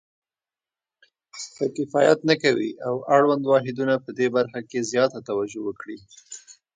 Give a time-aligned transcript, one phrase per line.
[1.53, 5.97] خو کفایت نه کوي او اړوند واحدونه پدې برخه کې زیاته توجه وکړي.